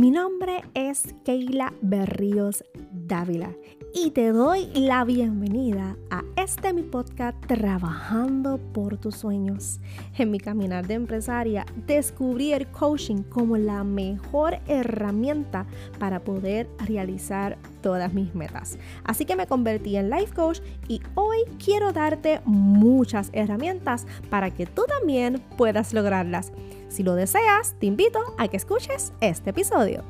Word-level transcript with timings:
Mi 0.00 0.10
nombre 0.10 0.62
es 0.72 1.14
Keila 1.26 1.74
Berríos 1.82 2.64
Dávila 2.90 3.54
y 3.92 4.12
te 4.12 4.32
doy 4.32 4.64
la 4.72 5.04
bienvenida 5.04 5.94
a 6.10 6.22
este 6.36 6.72
mi 6.72 6.80
podcast 6.80 7.36
Trabajando 7.46 8.56
por 8.72 8.96
tus 8.96 9.16
sueños. 9.16 9.78
En 10.16 10.30
mi 10.30 10.38
caminar 10.38 10.86
de 10.86 10.94
empresaria 10.94 11.66
descubrí 11.86 12.54
el 12.54 12.66
coaching 12.68 13.24
como 13.24 13.58
la 13.58 13.84
mejor 13.84 14.58
herramienta 14.68 15.66
para 15.98 16.20
poder 16.20 16.66
realizar 16.86 17.58
todas 17.82 18.14
mis 18.14 18.34
metas. 18.34 18.78
Así 19.04 19.26
que 19.26 19.36
me 19.36 19.46
convertí 19.46 19.96
en 19.96 20.08
life 20.08 20.34
coach 20.34 20.60
y 20.88 21.02
hoy 21.14 21.29
quiero 21.62 21.92
darte 21.92 22.40
muchas 22.44 23.30
herramientas 23.32 24.06
para 24.28 24.50
que 24.50 24.66
tú 24.66 24.84
también 24.86 25.42
puedas 25.56 25.92
lograrlas. 25.92 26.52
Si 26.88 27.02
lo 27.02 27.14
deseas, 27.14 27.74
te 27.78 27.86
invito 27.86 28.18
a 28.38 28.48
que 28.48 28.56
escuches 28.56 29.12
este 29.20 29.50
episodio. 29.50 30.02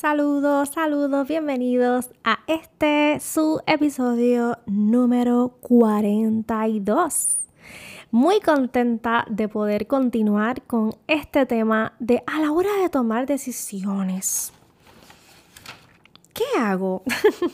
Saludos, 0.00 0.68
saludos, 0.68 1.26
bienvenidos 1.26 2.10
a 2.22 2.38
este 2.46 3.18
su 3.18 3.60
episodio 3.66 4.56
número 4.66 5.56
42. 5.60 7.40
Muy 8.12 8.38
contenta 8.38 9.26
de 9.28 9.48
poder 9.48 9.88
continuar 9.88 10.62
con 10.62 10.94
este 11.08 11.46
tema 11.46 11.94
de 11.98 12.22
a 12.28 12.38
la 12.38 12.52
hora 12.52 12.70
de 12.80 12.88
tomar 12.90 13.26
decisiones. 13.26 14.52
¿Qué 16.38 16.60
hago? 16.60 17.02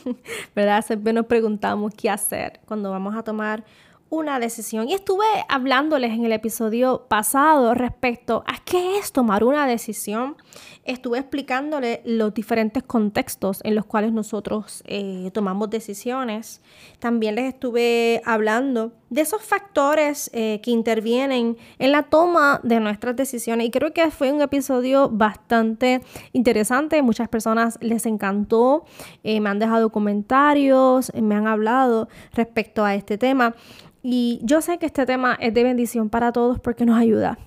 ¿Verdad? 0.55 0.85
Siempre 0.85 1.11
nos 1.11 1.25
preguntamos 1.25 1.91
qué 1.95 2.09
hacer 2.09 2.59
cuando 2.65 2.91
vamos 2.91 3.15
a 3.15 3.23
tomar 3.23 3.63
una 4.09 4.39
decisión. 4.39 4.87
Y 4.87 4.93
estuve 4.93 5.25
hablándoles 5.49 6.11
en 6.11 6.23
el 6.25 6.31
episodio 6.31 7.07
pasado 7.07 7.73
respecto 7.73 8.43
a 8.45 8.63
qué 8.63 8.99
es 8.99 9.11
tomar 9.11 9.43
una 9.43 9.65
decisión. 9.65 10.37
Estuve 10.83 11.17
explicándoles 11.17 12.01
los 12.05 12.33
diferentes 12.33 12.83
contextos 12.83 13.59
en 13.63 13.73
los 13.73 13.85
cuales 13.85 14.13
nosotros 14.13 14.83
eh, 14.85 15.31
tomamos 15.33 15.71
decisiones. 15.71 16.61
También 16.99 17.35
les 17.35 17.53
estuve 17.53 18.21
hablando 18.23 18.93
de 19.09 19.21
esos 19.21 19.41
factores 19.41 20.29
eh, 20.33 20.59
que 20.63 20.71
intervienen 20.71 21.57
en 21.79 21.91
la 21.91 22.03
toma 22.03 22.59
de 22.63 22.79
nuestras 22.79 23.15
decisiones. 23.15 23.67
Y 23.67 23.71
creo 23.71 23.93
que 23.93 24.09
fue 24.11 24.31
un 24.31 24.41
episodio 24.41 25.09
bastante 25.09 26.01
interesante. 26.33 27.01
Muchas 27.01 27.29
personas 27.29 27.77
les 27.81 28.05
encantó, 28.05 28.85
eh, 29.23 29.39
me 29.39 29.49
han 29.49 29.59
dejado 29.59 29.91
comentarios, 29.91 31.11
me 31.13 31.35
han 31.35 31.47
hablado 31.47 32.07
respecto 32.33 32.83
a 32.83 32.95
este 32.95 33.17
tema. 33.17 33.55
Y 34.01 34.39
yo 34.43 34.61
sé 34.61 34.77
que 34.77 34.85
este 34.85 35.05
tema 35.05 35.35
es 35.39 35.53
de 35.53 35.63
bendición 35.63 36.09
para 36.09 36.31
todos 36.31 36.59
porque 36.59 36.85
nos 36.85 36.99
ayuda. 36.99 37.37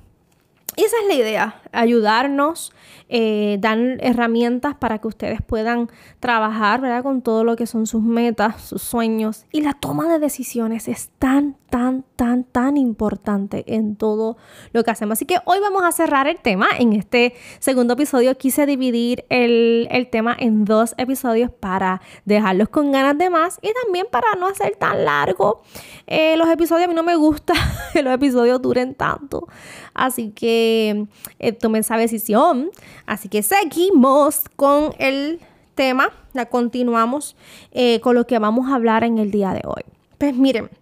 Esa 0.78 0.96
es 1.02 1.08
la 1.08 1.14
idea, 1.14 1.60
ayudarnos, 1.72 2.72
eh, 3.08 3.58
dar 3.60 3.78
herramientas 3.98 4.76
para 4.76 4.98
que 4.98 5.08
ustedes 5.08 5.42
puedan 5.42 5.90
trabajar 6.20 6.80
¿verdad? 6.80 7.02
con 7.02 7.20
todo 7.20 7.42
lo 7.42 7.56
que 7.56 7.66
son 7.66 7.88
sus 7.88 8.00
metas, 8.00 8.62
sus 8.62 8.80
sueños. 8.80 9.44
Y 9.50 9.62
la 9.62 9.72
toma 9.72 10.08
de 10.08 10.20
decisiones 10.20 10.86
es 10.86 11.10
tan, 11.18 11.56
tan, 11.68 12.04
tan, 12.16 12.44
tan 12.44 12.76
importante 12.76 13.64
en 13.66 13.96
todo 13.96 14.36
lo 14.72 14.84
que 14.84 14.90
hacemos. 14.90 15.18
Así 15.18 15.26
que 15.26 15.38
hoy 15.44 15.58
vamos 15.60 15.82
a 15.84 15.92
cerrar 15.92 16.26
el 16.26 16.38
tema. 16.38 16.68
En 16.78 16.92
este 16.92 17.34
segundo 17.58 17.94
episodio 17.94 18.36
quise 18.36 18.66
dividir 18.66 19.24
el, 19.28 19.88
el 19.90 20.08
tema 20.08 20.36
en 20.38 20.64
dos 20.64 20.94
episodios 20.96 21.50
para 21.50 22.00
dejarlos 22.24 22.68
con 22.68 22.92
ganas 22.92 23.18
de 23.18 23.30
más 23.30 23.58
y 23.62 23.70
también 23.84 24.06
para 24.10 24.34
no 24.34 24.46
hacer 24.48 24.76
tan 24.76 25.04
largo 25.04 25.62
eh, 26.06 26.36
los 26.36 26.48
episodios. 26.48 26.86
A 26.86 26.88
mí 26.88 26.94
no 26.94 27.02
me 27.02 27.16
gusta 27.16 27.52
que 27.92 28.02
los 28.02 28.12
episodios 28.12 28.60
duren 28.62 28.94
tanto. 28.94 29.46
Así 29.94 30.30
que 30.30 31.06
eh, 31.38 31.52
tomé 31.52 31.80
esa 31.80 31.96
decisión. 31.96 32.70
Así 33.06 33.28
que 33.28 33.42
seguimos 33.42 34.44
con 34.56 34.94
el 34.98 35.40
tema. 35.74 36.10
La 36.32 36.46
continuamos 36.46 37.36
eh, 37.72 38.00
con 38.00 38.14
lo 38.14 38.26
que 38.26 38.38
vamos 38.38 38.70
a 38.70 38.74
hablar 38.74 39.04
en 39.04 39.18
el 39.18 39.30
día 39.30 39.52
de 39.52 39.62
hoy. 39.64 39.82
Pues 40.18 40.34
miren. 40.34 40.77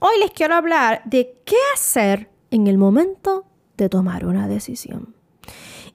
Hoy 0.00 0.12
les 0.20 0.30
quiero 0.30 0.54
hablar 0.54 1.02
de 1.06 1.40
qué 1.44 1.56
hacer 1.74 2.30
en 2.52 2.68
el 2.68 2.78
momento 2.78 3.46
de 3.76 3.88
tomar 3.88 4.26
una 4.26 4.46
decisión. 4.46 5.16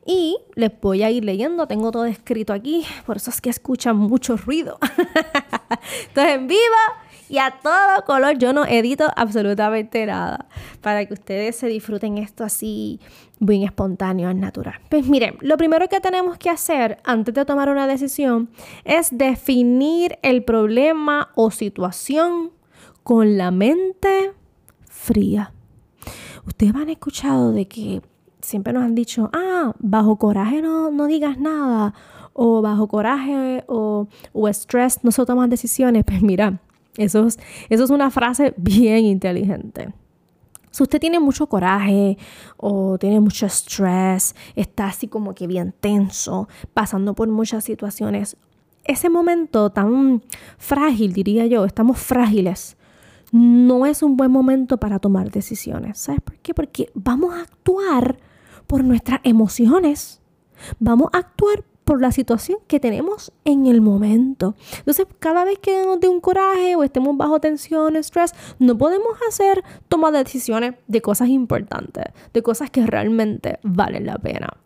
Y 0.05 0.37
les 0.55 0.71
voy 0.81 1.03
a 1.03 1.09
ir 1.09 1.23
leyendo, 1.23 1.67
tengo 1.67 1.89
todo 1.91 2.03
escrito 2.03 2.51
aquí, 2.51 2.85
por 3.05 3.15
eso 3.15 3.29
es 3.29 3.39
que 3.39 3.49
escuchan 3.49 3.95
mucho 3.95 4.35
ruido. 4.35 4.77
Entonces, 6.07 6.35
en 6.35 6.47
viva 6.47 6.83
y 7.29 7.37
a 7.37 7.59
todo 7.63 8.03
color, 8.05 8.37
yo 8.37 8.51
no 8.51 8.65
edito 8.65 9.07
absolutamente 9.15 10.05
nada 10.05 10.49
para 10.81 11.05
que 11.05 11.13
ustedes 11.13 11.55
se 11.55 11.67
disfruten 11.67 12.17
esto 12.17 12.43
así 12.43 12.99
bien 13.39 13.63
espontáneo, 13.63 14.29
es 14.29 14.35
natural. 14.35 14.81
Pues 14.89 15.07
miren, 15.07 15.37
lo 15.39 15.55
primero 15.55 15.87
que 15.87 16.01
tenemos 16.01 16.37
que 16.37 16.49
hacer 16.49 16.97
antes 17.05 17.33
de 17.33 17.45
tomar 17.45 17.69
una 17.69 17.87
decisión 17.87 18.49
es 18.83 19.17
definir 19.17 20.19
el 20.23 20.43
problema 20.43 21.29
o 21.35 21.51
situación 21.51 22.51
con 23.03 23.37
la 23.37 23.51
mente 23.51 24.33
fría. 24.85 25.53
Ustedes 26.45 26.75
han 26.75 26.89
escuchado 26.89 27.51
de 27.51 27.67
que 27.67 28.01
siempre 28.41 28.73
nos 28.73 28.83
han 28.83 28.95
dicho, 28.95 29.29
ah, 29.33 29.73
bajo 29.79 30.17
coraje 30.17 30.61
no, 30.61 30.91
no 30.91 31.07
digas 31.07 31.37
nada, 31.37 31.93
o 32.33 32.61
bajo 32.61 32.87
coraje 32.87 33.63
o, 33.67 34.07
o 34.33 34.47
estrés 34.47 35.03
no 35.03 35.11
se 35.11 35.25
toman 35.25 35.49
decisiones. 35.49 36.03
Pues 36.13 36.21
mira, 36.21 36.59
eso 36.97 37.25
es, 37.27 37.39
eso 37.69 37.83
es 37.83 37.89
una 37.89 38.11
frase 38.11 38.53
bien 38.57 39.05
inteligente. 39.05 39.93
Si 40.71 40.81
usted 40.81 40.99
tiene 40.99 41.19
mucho 41.19 41.47
coraje 41.47 42.17
o 42.57 42.97
tiene 42.97 43.19
mucho 43.19 43.45
estrés, 43.45 44.35
está 44.55 44.87
así 44.87 45.07
como 45.07 45.35
que 45.35 45.45
bien 45.45 45.73
tenso, 45.79 46.47
pasando 46.73 47.13
por 47.13 47.27
muchas 47.27 47.63
situaciones, 47.63 48.37
ese 48.83 49.09
momento 49.09 49.69
tan 49.69 50.23
frágil, 50.57 51.13
diría 51.13 51.45
yo, 51.45 51.63
estamos 51.65 51.99
frágiles 51.99 52.75
no 53.33 53.87
es 53.87 54.03
un 54.03 54.15
buen 54.15 54.31
momento 54.31 54.77
para 54.77 54.99
tomar 54.99 55.31
decisiones. 55.31 55.97
¿Sabes 55.97 56.21
por 56.21 56.37
qué? 56.37 56.53
Porque 56.53 56.91
vamos 56.93 57.33
a 57.33 57.41
actuar 57.41 58.19
por 58.67 58.83
nuestras 58.83 59.21
emociones. 59.23 60.21
Vamos 60.79 61.09
a 61.13 61.17
actuar 61.17 61.63
por 61.83 61.99
la 61.99 62.11
situación 62.11 62.59
que 62.67 62.79
tenemos 62.79 63.33
en 63.43 63.65
el 63.65 63.81
momento. 63.81 64.55
Entonces, 64.77 65.07
cada 65.17 65.45
vez 65.45 65.57
que 65.57 65.83
nos 65.83 65.99
dé 65.99 66.09
un 66.09 66.21
coraje 66.21 66.75
o 66.75 66.83
estemos 66.83 67.17
bajo 67.17 67.39
tensión, 67.39 67.95
estrés, 67.95 68.35
no 68.59 68.77
podemos 68.77 69.17
hacer 69.27 69.63
tomar 69.89 70.13
decisiones 70.13 70.75
de 70.87 71.01
cosas 71.01 71.29
importantes, 71.29 72.05
de 72.33 72.43
cosas 72.43 72.69
que 72.69 72.85
realmente 72.85 73.59
valen 73.63 74.05
la 74.05 74.19
pena 74.19 74.57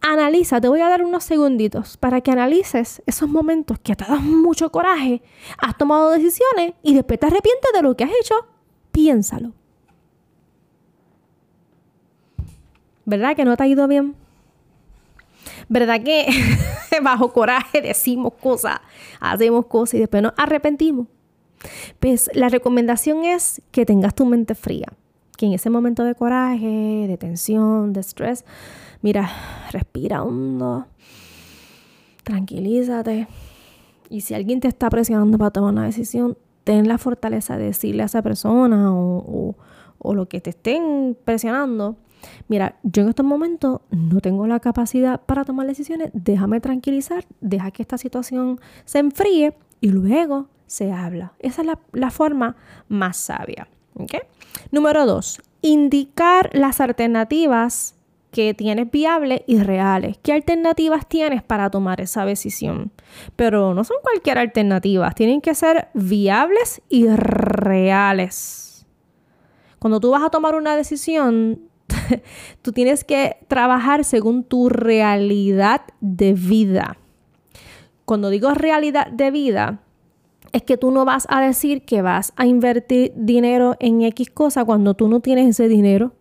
analiza, 0.00 0.60
te 0.60 0.68
voy 0.68 0.80
a 0.80 0.88
dar 0.88 1.02
unos 1.02 1.24
segunditos 1.24 1.96
para 1.96 2.20
que 2.20 2.30
analices 2.30 3.02
esos 3.06 3.28
momentos 3.28 3.78
que 3.78 3.96
te 3.96 4.04
dan 4.04 4.42
mucho 4.42 4.70
coraje, 4.70 5.22
has 5.58 5.76
tomado 5.76 6.10
decisiones 6.10 6.74
y 6.82 6.94
después 6.94 7.18
te 7.18 7.26
arrepientes 7.26 7.70
de 7.74 7.82
lo 7.82 7.96
que 7.96 8.04
has 8.04 8.10
hecho. 8.20 8.34
Piénsalo. 8.92 9.52
¿Verdad 13.04 13.34
que 13.34 13.44
no 13.44 13.56
te 13.56 13.62
ha 13.62 13.66
ido 13.66 13.88
bien? 13.88 14.14
¿Verdad 15.68 16.02
que 16.02 16.26
bajo 17.02 17.32
coraje 17.32 17.80
decimos 17.80 18.34
cosas, 18.34 18.80
hacemos 19.20 19.66
cosas 19.66 19.94
y 19.94 19.98
después 20.00 20.22
nos 20.22 20.34
arrepentimos? 20.36 21.06
Pues 21.98 22.30
la 22.34 22.48
recomendación 22.48 23.24
es 23.24 23.62
que 23.70 23.84
tengas 23.84 24.14
tu 24.14 24.24
mente 24.24 24.54
fría, 24.54 24.86
que 25.36 25.46
en 25.46 25.54
ese 25.54 25.70
momento 25.70 26.04
de 26.04 26.14
coraje, 26.14 27.06
de 27.08 27.16
tensión, 27.18 27.92
de 27.92 28.00
estrés, 28.00 28.44
Mira, 29.02 29.30
respira 29.70 30.22
hondo, 30.22 30.86
tranquilízate. 32.24 33.28
Y 34.10 34.22
si 34.22 34.34
alguien 34.34 34.60
te 34.60 34.68
está 34.68 34.90
presionando 34.90 35.38
para 35.38 35.50
tomar 35.50 35.72
una 35.72 35.84
decisión, 35.84 36.36
ten 36.64 36.88
la 36.88 36.98
fortaleza 36.98 37.56
de 37.56 37.64
decirle 37.64 38.02
a 38.02 38.06
esa 38.06 38.22
persona 38.22 38.92
o, 38.92 39.54
o 39.98 40.14
lo 40.14 40.28
que 40.28 40.40
te 40.40 40.50
estén 40.50 41.16
presionando, 41.24 41.96
mira, 42.48 42.76
yo 42.82 43.02
en 43.02 43.08
estos 43.08 43.26
momentos 43.26 43.80
no 43.90 44.20
tengo 44.20 44.46
la 44.46 44.60
capacidad 44.60 45.20
para 45.20 45.44
tomar 45.44 45.66
decisiones, 45.66 46.10
déjame 46.12 46.60
tranquilizar, 46.60 47.24
deja 47.40 47.70
que 47.70 47.82
esta 47.82 47.98
situación 47.98 48.60
se 48.84 48.98
enfríe 48.98 49.54
y 49.80 49.88
luego 49.88 50.46
se 50.66 50.92
habla. 50.92 51.32
Esa 51.38 51.62
es 51.62 51.66
la, 51.66 51.78
la 51.92 52.10
forma 52.10 52.56
más 52.88 53.16
sabia. 53.16 53.68
Número 54.70 55.06
dos, 55.06 55.40
indicar 55.60 56.50
las 56.52 56.80
alternativas 56.80 57.96
que 58.30 58.54
tienes 58.54 58.90
viables 58.90 59.42
y 59.46 59.58
reales. 59.58 60.18
¿Qué 60.22 60.32
alternativas 60.32 61.08
tienes 61.08 61.42
para 61.42 61.70
tomar 61.70 62.00
esa 62.00 62.24
decisión? 62.24 62.92
Pero 63.36 63.74
no 63.74 63.84
son 63.84 63.96
cualquier 64.02 64.38
alternativa, 64.38 65.10
tienen 65.12 65.40
que 65.40 65.54
ser 65.54 65.88
viables 65.94 66.82
y 66.88 67.08
reales. 67.08 68.86
Cuando 69.78 70.00
tú 70.00 70.10
vas 70.10 70.22
a 70.22 70.30
tomar 70.30 70.54
una 70.54 70.76
decisión, 70.76 71.60
tú 72.62 72.72
tienes 72.72 73.04
que 73.04 73.36
trabajar 73.48 74.04
según 74.04 74.44
tu 74.44 74.68
realidad 74.68 75.82
de 76.00 76.34
vida. 76.34 76.98
Cuando 78.04 78.30
digo 78.30 78.52
realidad 78.54 79.08
de 79.08 79.30
vida, 79.30 79.80
es 80.52 80.62
que 80.62 80.76
tú 80.76 80.90
no 80.90 81.04
vas 81.04 81.26
a 81.28 81.40
decir 81.40 81.82
que 81.82 82.02
vas 82.02 82.32
a 82.36 82.46
invertir 82.46 83.12
dinero 83.16 83.76
en 83.80 84.02
X 84.02 84.30
cosa 84.30 84.64
cuando 84.64 84.94
tú 84.94 85.08
no 85.08 85.20
tienes 85.20 85.48
ese 85.48 85.68
dinero 85.68 86.12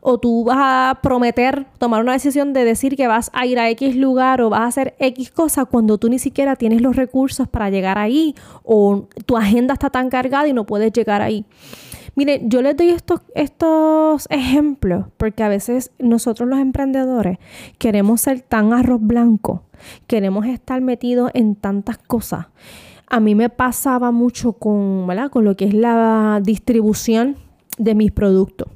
o 0.00 0.18
tú 0.18 0.44
vas 0.44 0.58
a 0.58 1.00
prometer 1.02 1.66
tomar 1.78 2.02
una 2.02 2.12
decisión 2.12 2.52
de 2.52 2.64
decir 2.64 2.96
que 2.96 3.06
vas 3.06 3.30
a 3.32 3.46
ir 3.46 3.58
a 3.58 3.68
X 3.70 3.96
lugar 3.96 4.40
o 4.40 4.50
vas 4.50 4.60
a 4.60 4.66
hacer 4.66 4.94
X 4.98 5.30
cosa 5.30 5.64
cuando 5.64 5.98
tú 5.98 6.08
ni 6.08 6.18
siquiera 6.18 6.56
tienes 6.56 6.80
los 6.80 6.96
recursos 6.96 7.48
para 7.48 7.70
llegar 7.70 7.98
ahí 7.98 8.34
o 8.62 9.06
tu 9.26 9.36
agenda 9.36 9.74
está 9.74 9.90
tan 9.90 10.10
cargada 10.10 10.48
y 10.48 10.52
no 10.52 10.64
puedes 10.64 10.92
llegar 10.92 11.22
ahí. 11.22 11.44
Mire, 12.16 12.40
yo 12.44 12.62
les 12.62 12.74
doy 12.74 12.88
estos, 12.88 13.20
estos 13.34 14.26
ejemplos 14.30 15.04
porque 15.18 15.42
a 15.42 15.48
veces 15.48 15.90
nosotros 15.98 16.48
los 16.48 16.58
emprendedores 16.58 17.38
queremos 17.78 18.22
ser 18.22 18.40
tan 18.40 18.72
arroz 18.72 19.00
blanco, 19.02 19.64
queremos 20.06 20.46
estar 20.46 20.80
metidos 20.80 21.30
en 21.34 21.54
tantas 21.56 21.98
cosas. 21.98 22.46
A 23.06 23.20
mí 23.20 23.34
me 23.34 23.50
pasaba 23.50 24.12
mucho 24.12 24.54
con, 24.54 25.06
con 25.30 25.44
lo 25.44 25.56
que 25.56 25.66
es 25.66 25.74
la 25.74 26.40
distribución 26.42 27.36
de 27.76 27.94
mis 27.94 28.12
productos. 28.12 28.68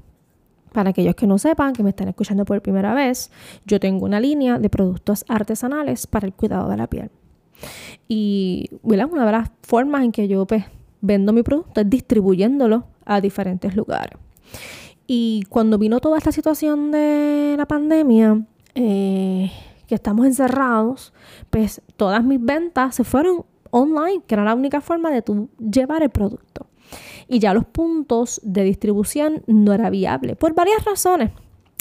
Para 0.73 0.91
aquellos 0.91 1.15
que 1.15 1.27
no 1.27 1.39
sepan, 1.39 1.73
que 1.73 1.83
me 1.83 1.91
están 1.91 2.09
escuchando 2.09 2.45
por 2.45 2.61
primera 2.63 2.95
vez, 2.95 3.31
yo 3.67 3.81
tengo 3.81 4.05
una 4.05 4.21
línea 4.21 4.59
de 4.59 4.69
productos 4.69 5.25
artesanales 5.29 6.07
para 6.07 6.27
el 6.27 6.33
cuidado 6.33 6.69
de 6.69 6.77
la 6.77 6.87
piel. 6.87 7.11
Y 8.09 8.71
una 8.83 9.27
de 9.27 9.33
las 9.33 9.51
formas 9.63 10.05
en 10.05 10.13
que 10.13 10.29
yo 10.29 10.47
pues, 10.47 10.65
vendo 11.01 11.33
mi 11.33 11.43
producto 11.43 11.81
es 11.81 11.91
distribuyéndolo 11.91 12.85
a 13.05 13.21
diferentes 13.21 13.75
lugares. 13.75 14.19
Y 15.07 15.45
cuando 15.49 15.77
vino 15.77 15.99
toda 15.99 16.19
esta 16.19 16.31
situación 16.31 16.93
de 16.93 17.57
la 17.59 17.67
pandemia, 17.67 18.47
eh, 18.77 19.51
que 19.89 19.97
estamos 19.97 20.25
encerrados, 20.25 21.13
pues 21.51 21.83
todas 21.97 22.23
mis 22.23 22.41
ventas 22.41 22.95
se 22.95 23.03
fueron 23.03 23.45
online, 23.71 24.23
que 24.27 24.37
era 24.37 24.45
la 24.45 24.55
única 24.55 24.81
forma 24.81 25.11
de 25.11 25.23
tú 25.23 25.49
llevar 25.59 26.05
el 26.05 26.11
producto 26.11 26.50
y 27.29 27.39
ya 27.39 27.55
los 27.55 27.65
puntos 27.65 28.41
de 28.43 28.65
distribución 28.65 29.43
no 29.47 29.73
era 29.73 29.91
viable 29.91 30.37
por 30.37 30.55
varias 30.55 30.85
razones. 30.85 31.31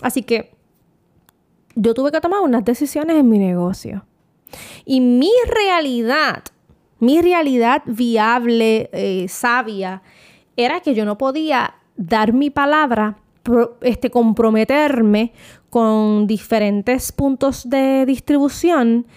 Así 0.02 0.24
que 0.24 0.52
yo 1.76 1.94
tuve 1.94 2.12
que 2.12 2.22
tomar 2.22 2.42
unas 2.42 2.66
decisiones 2.66 3.18
en 3.18 3.30
mi 3.30 3.40
negocio. 3.40 4.06
Y 4.86 5.02
mi 5.02 5.32
realidad, 5.48 6.44
mi 7.00 7.22
realidad 7.22 7.84
viable, 7.86 8.90
eh, 8.94 9.28
sabia, 9.30 10.02
era 10.58 10.82
que 10.82 10.94
yo 10.94 11.06
no 11.06 11.18
podía 11.18 11.76
dar 11.96 12.34
mi 12.34 12.50
palabra, 12.50 13.18
este, 13.82 14.10
comprometerme 14.10 15.34
con 15.70 16.28
diferentes 16.28 17.12
puntos 17.12 17.70
de 17.70 18.06
distribución 18.06 19.08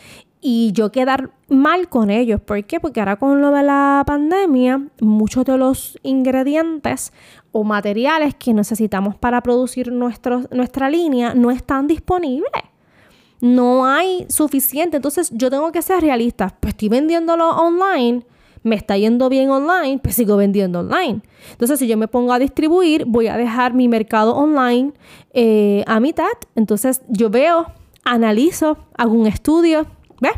y 0.41 0.73
yo 0.73 0.91
quedar 0.91 1.31
mal 1.53 1.89
con 1.89 2.11
ellos. 2.11 2.41
¿Por 2.41 2.65
qué? 2.65 2.81
Porque 2.81 3.01
ahora 3.01 3.17
con 3.17 3.41
lo 3.41 3.51
de 3.51 3.63
la 3.63 4.03
pandemia, 4.07 4.83
muchos 5.01 5.45
de 5.45 5.57
los 5.57 5.99
ingredientes 6.03 7.13
o 7.53 7.65
materiales 7.65 8.35
que 8.35 8.55
necesitamos 8.55 9.15
para 9.15 9.41
producir 9.43 9.93
nuestra 9.93 10.91
línea 10.91 11.35
no 11.35 11.51
están 11.51 11.87
disponibles. 11.87 12.63
No 13.41 13.87
hay 13.87 14.27
suficiente. 14.29 14.97
Entonces 14.97 15.31
yo 15.33 15.51
tengo 15.51 15.71
que 15.73 15.83
ser 15.83 16.01
realista. 16.01 16.57
Pues 16.61 16.73
estoy 16.75 16.89
vendiéndolo 16.89 17.51
online. 17.51 18.25
Me 18.65 18.77
está 18.77 18.97
yendo 18.97 19.29
bien 19.29 19.51
online, 19.51 19.99
pues 19.99 20.15
sigo 20.15 20.37
vendiendo 20.37 20.81
online. 20.81 21.21
Entonces, 21.51 21.81
si 21.81 21.89
yo 21.89 21.97
me 21.97 22.07
pongo 22.07 22.33
a 22.33 22.39
distribuir, 22.39 23.07
voy 23.07 23.27
a 23.27 23.37
dejar 23.37 23.75
mi 23.75 23.89
mercado 23.89 24.37
online 24.37 24.93
eh, 25.35 25.83
a 25.89 25.99
mitad. 25.99 26.31
Entonces, 26.55 27.03
yo 27.09 27.29
veo, 27.29 27.67
analizo, 28.05 28.79
hago 28.97 29.15
un 29.15 29.27
estudio, 29.27 29.89
¿Ves? 30.23 30.35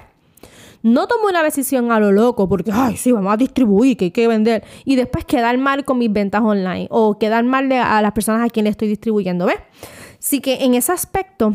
No 0.85 1.07
tomo 1.07 1.29
una 1.29 1.43
decisión 1.43 1.91
a 1.93 1.99
lo 1.99 2.13
loco 2.13 2.47
porque, 2.47 2.71
ay, 2.71 2.99
sí, 2.99 3.11
vamos 3.11 3.33
a 3.33 3.39
distribuir, 3.39 3.97
que 3.97 4.05
hay 4.05 4.11
que 4.11 4.29
vender. 4.29 4.65
Y 4.85 4.97
después 4.97 5.25
quedar 5.25 5.57
mal 5.57 5.87
con 5.87 5.97
mis 5.97 6.13
ventas 6.13 6.43
online 6.43 6.89
o 6.91 7.19
quedar 7.19 7.43
mal 7.43 7.73
a 7.73 8.03
las 8.03 8.13
personas 8.13 8.47
a 8.47 8.51
quienes 8.51 8.73
estoy 8.73 8.89
distribuyendo, 8.89 9.47
¿ves? 9.47 9.57
Así 10.19 10.43
que 10.43 10.63
en 10.63 10.75
ese 10.75 10.93
aspecto 10.93 11.55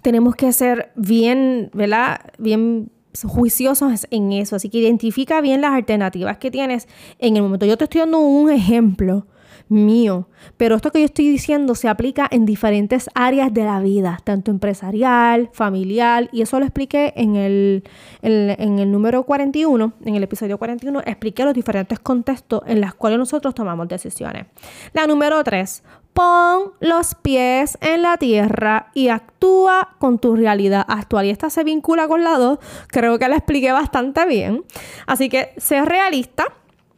tenemos 0.00 0.36
que 0.36 0.52
ser 0.52 0.92
bien, 0.94 1.70
¿verdad? 1.74 2.20
Bien 2.38 2.92
juiciosos 3.24 4.06
en 4.12 4.30
eso. 4.30 4.54
Así 4.54 4.68
que 4.68 4.78
identifica 4.78 5.40
bien 5.40 5.60
las 5.60 5.72
alternativas 5.72 6.38
que 6.38 6.52
tienes 6.52 6.86
en 7.18 7.36
el 7.36 7.42
momento. 7.42 7.66
Yo 7.66 7.76
te 7.76 7.82
estoy 7.82 8.02
dando 8.02 8.20
un 8.20 8.48
ejemplo 8.52 9.26
mío. 9.68 10.28
Pero 10.56 10.76
esto 10.76 10.90
que 10.90 11.00
yo 11.00 11.04
estoy 11.06 11.28
diciendo 11.28 11.74
se 11.74 11.88
aplica 11.88 12.26
en 12.30 12.46
diferentes 12.46 13.10
áreas 13.14 13.52
de 13.52 13.64
la 13.64 13.80
vida, 13.80 14.20
tanto 14.24 14.50
empresarial, 14.50 15.50
familiar, 15.52 16.28
y 16.32 16.42
eso 16.42 16.58
lo 16.58 16.66
expliqué 16.66 17.12
en 17.16 17.36
el, 17.36 17.84
en, 18.22 18.78
el 18.78 18.90
número 18.90 19.24
41, 19.24 19.92
en 20.04 20.14
el 20.14 20.22
episodio 20.22 20.58
41, 20.58 21.00
expliqué 21.04 21.44
los 21.44 21.54
diferentes 21.54 21.98
contextos 21.98 22.62
en 22.66 22.80
los 22.80 22.94
cuales 22.94 23.18
nosotros 23.18 23.54
tomamos 23.54 23.88
decisiones. 23.88 24.46
La 24.92 25.06
número 25.06 25.42
3, 25.42 25.82
pon 26.12 26.72
los 26.80 27.14
pies 27.14 27.76
en 27.82 28.02
la 28.02 28.16
tierra 28.16 28.90
y 28.94 29.08
actúa 29.08 29.96
con 29.98 30.18
tu 30.18 30.34
realidad 30.34 30.84
actual. 30.88 31.26
Y 31.26 31.30
esta 31.30 31.50
se 31.50 31.62
vincula 31.62 32.08
con 32.08 32.24
la 32.24 32.38
2, 32.38 32.58
creo 32.88 33.18
que 33.18 33.28
la 33.28 33.36
expliqué 33.36 33.72
bastante 33.72 34.24
bien. 34.26 34.64
Así 35.06 35.28
que 35.28 35.52
sé 35.58 35.84
realista 35.84 36.46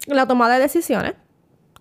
en 0.06 0.16
la 0.16 0.26
toma 0.26 0.49
de 0.49 0.61
decisiones 0.61 1.14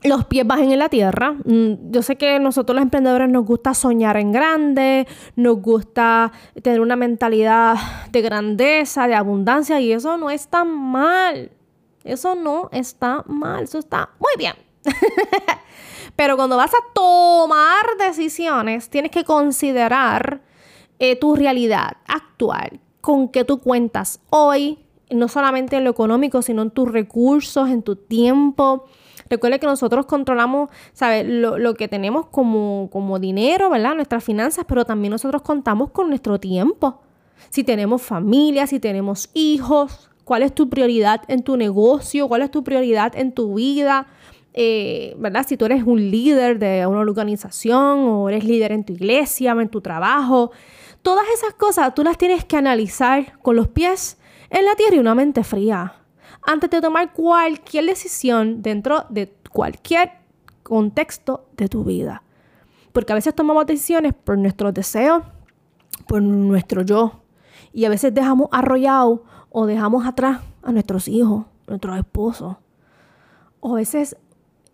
los 0.03 0.25
pies 0.25 0.45
bajen 0.45 0.71
en 0.71 0.79
la 0.79 0.89
tierra. 0.89 1.35
Mm, 1.43 1.91
yo 1.91 2.01
sé 2.01 2.15
que 2.15 2.39
nosotros 2.39 2.75
los 2.75 2.83
emprendedores 2.83 3.29
nos 3.29 3.45
gusta 3.45 3.73
soñar 3.73 4.17
en 4.17 4.31
grande, 4.31 5.07
nos 5.35 5.61
gusta 5.61 6.31
tener 6.61 6.81
una 6.81 6.95
mentalidad 6.95 7.75
de 8.11 8.21
grandeza, 8.21 9.07
de 9.07 9.15
abundancia, 9.15 9.79
y 9.79 9.91
eso 9.91 10.17
no 10.17 10.29
está 10.29 10.63
mal. 10.63 11.51
Eso 12.03 12.35
no 12.35 12.69
está 12.71 13.23
mal, 13.27 13.63
eso 13.63 13.79
está 13.79 14.09
muy 14.19 14.31
bien. 14.37 14.53
Pero 16.15 16.37
cuando 16.37 16.57
vas 16.57 16.73
a 16.73 16.93
tomar 16.93 17.85
decisiones, 17.99 18.89
tienes 18.89 19.11
que 19.11 19.23
considerar 19.23 20.41
eh, 20.99 21.15
tu 21.17 21.35
realidad 21.35 21.97
actual, 22.07 22.79
con 23.01 23.29
qué 23.29 23.43
tú 23.43 23.59
cuentas 23.59 24.21
hoy, 24.29 24.79
no 25.09 25.27
solamente 25.27 25.77
en 25.77 25.83
lo 25.83 25.91
económico, 25.91 26.41
sino 26.41 26.61
en 26.61 26.71
tus 26.71 26.91
recursos, 26.91 27.69
en 27.69 27.83
tu 27.83 27.95
tiempo 27.95 28.85
Recuerde 29.29 29.59
que 29.59 29.67
nosotros 29.67 30.05
controlamos, 30.05 30.69
¿sabes? 30.93 31.25
Lo, 31.27 31.73
que 31.73 31.87
tenemos 31.87 32.27
como, 32.27 32.89
como 32.91 33.19
dinero, 33.19 33.69
¿verdad? 33.69 33.95
Nuestras 33.95 34.23
finanzas, 34.23 34.65
pero 34.67 34.85
también 34.85 35.11
nosotros 35.11 35.41
contamos 35.41 35.91
con 35.91 36.09
nuestro 36.09 36.39
tiempo. 36.39 37.01
Si 37.49 37.63
tenemos 37.63 38.01
familia, 38.01 38.67
si 38.67 38.79
tenemos 38.79 39.29
hijos, 39.33 40.09
cuál 40.23 40.43
es 40.43 40.53
tu 40.53 40.69
prioridad 40.69 41.21
en 41.27 41.43
tu 41.43 41.57
negocio, 41.57 42.27
cuál 42.27 42.41
es 42.41 42.51
tu 42.51 42.63
prioridad 42.63 43.15
en 43.15 43.31
tu 43.31 43.55
vida. 43.55 44.07
Eh, 44.53 45.15
¿verdad? 45.19 45.45
Si 45.47 45.55
tú 45.55 45.65
eres 45.65 45.83
un 45.83 46.09
líder 46.09 46.57
de 46.57 46.87
una 46.87 46.99
organización 47.01 47.99
o 47.99 48.27
eres 48.27 48.43
líder 48.43 48.71
en 48.71 48.83
tu 48.83 48.93
iglesia, 48.93 49.51
en 49.51 49.69
tu 49.69 49.81
trabajo, 49.81 50.51
todas 51.03 51.25
esas 51.33 51.53
cosas 51.53 51.93
tú 51.93 52.03
las 52.03 52.17
tienes 52.17 52.43
que 52.43 52.57
analizar 52.57 53.37
con 53.39 53.55
los 53.55 53.67
pies 53.67 54.17
en 54.49 54.65
la 54.65 54.75
tierra 54.75 54.95
y 54.95 54.99
una 54.99 55.13
mente 55.13 55.43
fría 55.43 55.93
antes 56.47 56.69
de 56.69 56.81
tomar 56.81 57.13
cualquier 57.13 57.85
decisión 57.85 58.61
dentro 58.61 59.05
de 59.09 59.31
cualquier 59.51 60.13
contexto 60.63 61.45
de 61.57 61.67
tu 61.67 61.83
vida. 61.83 62.23
Porque 62.93 63.11
a 63.11 63.15
veces 63.15 63.35
tomamos 63.35 63.67
decisiones 63.67 64.13
por 64.13 64.37
nuestros 64.37 64.73
deseos, 64.73 65.23
por 66.07 66.21
nuestro 66.21 66.81
yo. 66.81 67.21
Y 67.73 67.83
a 67.85 67.89
veces 67.89 68.13
dejamos 68.13 68.47
arrollado 68.51 69.23
o 69.49 69.65
dejamos 69.65 70.07
atrás 70.07 70.39
a 70.63 70.71
nuestros 70.71 71.09
hijos, 71.09 71.45
nuestros 71.67 71.97
esposos. 71.97 72.55
O 73.59 73.73
a 73.73 73.75
veces 73.75 74.15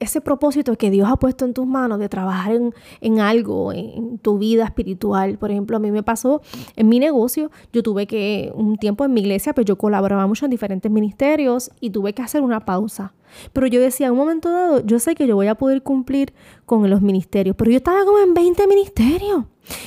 ese 0.04 0.22
propósito 0.22 0.76
que 0.76 0.90
Dios 0.90 1.10
ha 1.10 1.18
puesto 1.18 1.46
en 1.46 1.54
tus 1.54 1.66
manos 1.66 2.00
de 2.00 2.10
trabajar 2.10 2.60
en, 3.02 3.20
algo, 3.20 3.74
en, 3.74 4.18
tu 4.20 4.38
vida 4.38 4.66
espiritual. 4.66 5.38
Por 5.38 5.52
ejemplo, 5.52 5.78
a 5.78 5.80
mí 5.80 5.92
me 5.92 6.04
pasó 6.04 6.42
en 6.76 6.90
mi 6.90 7.00
negocio, 7.00 7.52
yo 7.72 7.84
tuve 7.84 8.08
que, 8.08 8.52
un 8.56 8.78
tiempo 8.78 9.06
en 9.06 9.14
mi 9.14 9.22
iglesia, 9.22 9.54
pues 9.54 9.66
yo 9.66 9.78
colaboraba 9.78 10.28
mucho 10.28 10.46
en 10.46 10.52
diferentes 10.52 10.92
ministerios 10.92 11.72
y 11.80 11.90
tuve 11.90 12.14
que 12.14 12.22
hacer 12.22 12.42
una 12.42 12.66
pausa. 12.66 13.14
Pero 13.52 13.68
yo 13.68 13.82
decía, 13.82 14.08
en 14.08 14.14
un 14.14 14.20
momento 14.20 14.52
dado, 14.52 14.86
yo 14.86 15.00
sé 15.00 15.16
que 15.16 15.26
yo 15.26 15.36
voy 15.36 15.48
a 15.48 15.56
poder 15.56 15.82
cumplir 15.82 16.34
con 16.66 16.88
los 16.90 17.02
ministerios, 17.02 17.56
pero 17.56 17.72
yo 17.72 17.78
estaba 17.78 18.06
como 18.06 18.20
en 18.20 18.34
20 18.34 18.68
ministerios 18.68 19.46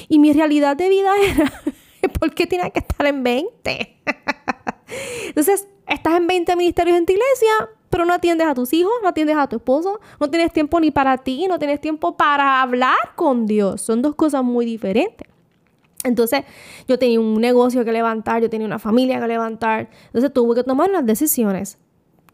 y 0.09 0.19
mi 0.19 0.33
realidad 0.33 0.77
de 0.77 0.89
vida 0.89 1.13
era, 1.23 1.53
¿por 2.19 2.35
qué 2.35 2.47
tenía 2.47 2.71
que 2.71 2.81
estar 2.81 3.07
en 3.07 3.23
20? 3.23 3.97
Entonces, 5.29 5.69
estás 5.87 6.17
en 6.17 6.27
20 6.27 6.57
ministerios 6.57 6.97
en 6.99 7.07
tu 7.07 7.13
iglesia, 7.13 7.71
pero 7.91 8.05
no 8.05 8.13
atiendes 8.13 8.47
a 8.47 8.55
tus 8.55 8.73
hijos, 8.73 8.93
no 9.03 9.09
atiendes 9.09 9.37
a 9.37 9.49
tu 9.49 9.57
esposo, 9.57 10.01
no 10.21 10.31
tienes 10.31 10.53
tiempo 10.53 10.81
ni 10.81 10.91
para 10.91 11.19
ti, 11.19 11.47
no 11.49 11.59
tienes 11.59 11.81
tiempo 11.81 12.17
para 12.17 12.61
hablar 12.61 13.15
con 13.15 13.47
Dios. 13.47 13.81
Son 13.81 14.03
dos 14.03 14.15
cosas 14.15 14.43
muy 14.45 14.67
diferentes. 14.67 15.29
Entonces, 16.05 16.43
yo 16.87 16.99
tenía 16.99 17.19
un 17.19 17.41
negocio 17.41 17.85
que 17.85 17.93
levantar, 17.93 18.41
yo 18.43 18.51
tenía 18.51 18.67
una 18.67 18.79
familia 18.79 19.21
que 19.21 19.27
levantar. 19.27 19.91
Entonces, 20.07 20.33
tuve 20.33 20.55
que 20.55 20.65
tomar 20.65 20.91
unas 20.91 21.05
decisiones. 21.05 21.79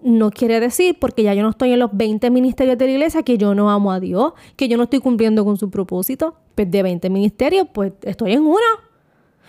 No 0.03 0.31
quiere 0.31 0.59
decir, 0.59 0.99
porque 0.99 1.23
ya 1.23 1.33
yo 1.33 1.43
no 1.43 1.51
estoy 1.51 1.73
en 1.73 1.79
los 1.79 1.91
20 1.93 2.29
ministerios 2.31 2.77
de 2.77 2.87
la 2.87 2.93
iglesia, 2.93 3.23
que 3.23 3.39
yo 3.39 3.55
no 3.55 3.71
amo 3.71 3.93
a 3.93 4.01
Dios, 4.01 4.33
que 4.57 4.69
yo 4.69 4.77
no 4.77 4.85
estoy 4.85 4.99
cumpliendo 4.99 5.45
con 5.45 5.57
su 5.57 5.71
propósito. 5.71 6.35
Pues 6.55 6.71
de 6.71 6.83
20 6.83 7.09
ministerios, 7.09 7.69
pues 7.73 7.93
estoy 8.03 8.33
en 8.33 8.43
uno. 8.43 8.59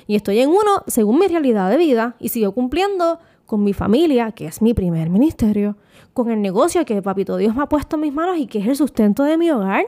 Y 0.05 0.15
estoy 0.15 0.39
en 0.39 0.49
uno 0.49 0.83
según 0.87 1.19
mi 1.19 1.27
realidad 1.27 1.69
de 1.69 1.77
vida 1.77 2.15
y 2.19 2.29
sigo 2.29 2.51
cumpliendo 2.51 3.19
con 3.53 3.63
mi 3.63 3.73
familia, 3.73 4.31
que 4.31 4.47
es 4.47 4.63
mi 4.63 4.73
primer 4.73 5.11
ministerio, 5.11 5.77
con 6.13 6.31
el 6.31 6.41
negocio 6.41 6.83
que 6.85 7.03
Papito 7.03 7.37
Dios 7.37 7.55
me 7.55 7.61
ha 7.61 7.67
puesto 7.67 7.97
en 7.97 8.01
mis 8.01 8.11
manos 8.11 8.39
y 8.39 8.47
que 8.47 8.57
es 8.57 8.65
el 8.65 8.75
sustento 8.75 9.21
de 9.21 9.37
mi 9.37 9.51
hogar. 9.51 9.85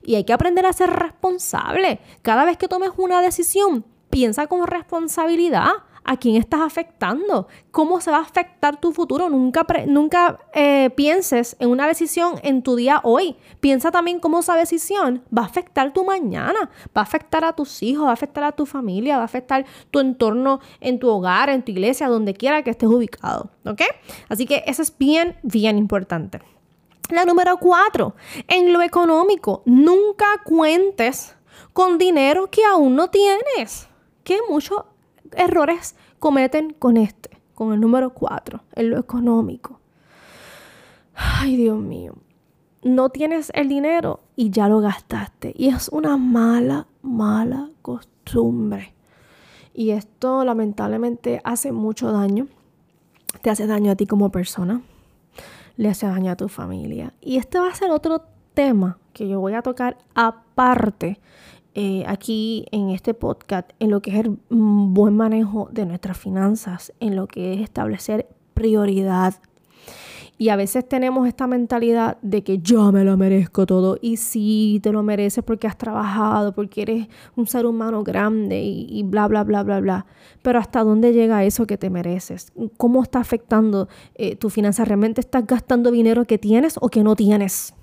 Y 0.00 0.14
hay 0.14 0.22
que 0.22 0.32
aprender 0.32 0.64
a 0.64 0.72
ser 0.72 0.90
responsable. 0.90 1.98
Cada 2.22 2.44
vez 2.44 2.56
que 2.56 2.68
tomes 2.68 2.90
una 2.98 3.20
decisión, 3.20 3.84
piensa 4.10 4.46
con 4.46 4.64
responsabilidad 4.64 5.72
a 6.04 6.16
quién 6.16 6.36
estás 6.36 6.60
afectando, 6.60 7.48
cómo 7.70 8.00
se 8.00 8.10
va 8.10 8.18
a 8.18 8.22
afectar 8.22 8.80
tu 8.80 8.92
futuro. 8.92 9.28
Nunca, 9.30 10.38
eh, 10.54 10.90
pienses 10.90 11.56
en 11.58 11.70
una 11.70 11.86
decisión 11.86 12.34
en 12.42 12.62
tu 12.62 12.76
día 12.76 13.00
hoy. 13.04 13.36
Piensa 13.60 13.90
también 13.90 14.20
cómo 14.20 14.40
esa 14.40 14.56
decisión 14.56 15.22
va 15.36 15.42
a 15.42 15.46
afectar 15.46 15.92
tu 15.92 16.04
mañana, 16.04 16.70
va 16.96 17.00
a 17.00 17.02
afectar 17.02 17.44
a 17.44 17.52
tus 17.54 17.82
hijos, 17.82 18.06
va 18.06 18.10
a 18.10 18.14
afectar 18.14 18.44
a 18.44 18.52
tu 18.52 18.66
familia, 18.66 19.16
va 19.16 19.22
a 19.22 19.26
afectar 19.26 19.64
tu 19.90 20.00
entorno 20.00 20.60
en 20.80 20.98
tu 20.98 21.08
hogar, 21.08 21.48
en 21.50 21.62
tu 21.62 21.72
iglesia, 21.72 22.08
donde 22.08 22.34
quiera 22.34 22.62
que 22.62 22.70
estés 22.70 22.88
ubicado. 22.88 23.50
¿Ok? 23.64 23.82
Así 24.28 24.46
que 24.46 24.64
eso 24.66 24.82
es 24.82 24.96
bien, 24.96 25.36
bien 25.42 25.78
importante. 25.78 26.40
La 27.10 27.24
número 27.24 27.56
cuatro, 27.56 28.14
en 28.46 28.72
lo 28.72 28.82
económico, 28.82 29.62
nunca 29.64 30.26
cuentes 30.44 31.34
con 31.72 31.98
dinero 31.98 32.48
que 32.50 32.64
aún 32.64 32.94
no 32.94 33.10
tienes. 33.10 33.88
Que 34.22 34.38
muchos 34.48 34.84
errores 35.36 35.96
cometen 36.18 36.74
con 36.78 36.96
este, 36.96 37.30
con 37.54 37.72
el 37.72 37.80
número 37.80 38.10
4, 38.10 38.62
en 38.74 38.90
lo 38.90 38.98
económico. 38.98 39.80
Ay, 41.14 41.56
Dios 41.56 41.78
mío. 41.78 42.14
No 42.82 43.10
tienes 43.10 43.52
el 43.54 43.68
dinero 43.68 44.20
y 44.36 44.50
ya 44.50 44.68
lo 44.68 44.80
gastaste. 44.80 45.52
Y 45.54 45.68
es 45.68 45.90
una 45.90 46.16
mala, 46.16 46.86
mala 47.02 47.68
costumbre. 47.82 48.94
Y 49.74 49.90
esto 49.90 50.44
lamentablemente 50.44 51.40
hace 51.44 51.72
mucho 51.72 52.10
daño. 52.10 52.48
Te 53.42 53.50
hace 53.50 53.66
daño 53.66 53.92
a 53.92 53.96
ti 53.96 54.06
como 54.06 54.30
persona. 54.30 54.80
Le 55.76 55.88
hace 55.90 56.06
daño 56.06 56.32
a 56.32 56.36
tu 56.36 56.48
familia. 56.48 57.12
Y 57.20 57.36
este 57.36 57.58
va 57.58 57.68
a 57.68 57.74
ser 57.74 57.90
otro 57.90 58.22
tema 58.54 58.98
que 59.12 59.28
yo 59.28 59.40
voy 59.40 59.54
a 59.54 59.62
tocar 59.62 59.98
aparte 60.14 61.20
eh, 61.74 62.04
aquí 62.06 62.66
en 62.72 62.90
este 62.90 63.14
podcast 63.14 63.70
en 63.78 63.90
lo 63.90 64.02
que 64.02 64.10
es 64.10 64.16
el 64.24 64.38
buen 64.48 65.16
manejo 65.16 65.68
de 65.72 65.86
nuestras 65.86 66.18
finanzas, 66.18 66.92
en 67.00 67.16
lo 67.16 67.26
que 67.26 67.54
es 67.54 67.60
establecer 67.60 68.28
prioridad. 68.54 69.34
Y 70.36 70.48
a 70.48 70.56
veces 70.56 70.88
tenemos 70.88 71.28
esta 71.28 71.46
mentalidad 71.46 72.16
de 72.22 72.42
que 72.42 72.58
yo 72.58 72.92
me 72.92 73.04
lo 73.04 73.18
merezco 73.18 73.66
todo. 73.66 73.98
Y 74.00 74.16
sí, 74.16 74.80
te 74.82 74.90
lo 74.90 75.02
mereces 75.02 75.44
porque 75.44 75.66
has 75.66 75.76
trabajado, 75.76 76.54
porque 76.54 76.80
eres 76.80 77.08
un 77.36 77.46
ser 77.46 77.66
humano 77.66 78.02
grande 78.04 78.62
y, 78.62 79.02
bla, 79.02 79.28
bla, 79.28 79.44
bla, 79.44 79.62
bla, 79.62 79.80
bla. 79.80 80.06
Pero 80.40 80.58
¿hasta 80.58 80.82
dónde 80.82 81.12
llega 81.12 81.44
eso 81.44 81.66
que 81.66 81.76
te 81.76 81.90
mereces? 81.90 82.52
¿Cómo 82.78 83.02
está 83.02 83.20
afectando 83.20 83.88
eh, 84.14 84.34
tu 84.34 84.48
finanza? 84.48 84.86
¿Realmente 84.86 85.20
estás 85.20 85.46
gastando 85.46 85.90
dinero 85.90 86.24
que 86.24 86.38
tienes 86.38 86.78
o 86.80 86.88
que 86.88 87.04
no 87.04 87.16
tienes? 87.16 87.74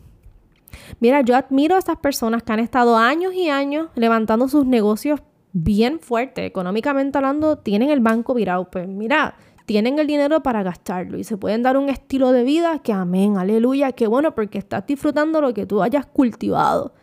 Mira, 0.99 1.21
yo 1.21 1.35
admiro 1.35 1.75
a 1.75 1.79
estas 1.79 1.97
personas 1.97 2.43
que 2.43 2.53
han 2.53 2.59
estado 2.59 2.97
años 2.97 3.33
y 3.33 3.49
años 3.49 3.89
levantando 3.95 4.47
sus 4.47 4.65
negocios 4.65 5.21
bien 5.53 5.99
fuerte, 5.99 6.45
económicamente 6.45 7.17
hablando, 7.17 7.57
tienen 7.57 7.89
el 7.89 7.99
banco 7.99 8.33
virado. 8.33 8.69
Pues 8.69 8.87
mira, 8.87 9.35
tienen 9.65 9.99
el 9.99 10.07
dinero 10.07 10.41
para 10.41 10.63
gastarlo 10.63 11.17
y 11.17 11.23
se 11.23 11.37
pueden 11.37 11.63
dar 11.63 11.77
un 11.77 11.89
estilo 11.89 12.31
de 12.31 12.43
vida 12.43 12.79
que 12.79 12.93
amén, 12.93 13.37
aleluya, 13.37 13.91
qué 13.91 14.07
bueno 14.07 14.33
porque 14.33 14.57
estás 14.57 14.85
disfrutando 14.85 15.41
lo 15.41 15.53
que 15.53 15.65
tú 15.65 15.81
hayas 15.81 16.05
cultivado. 16.05 16.93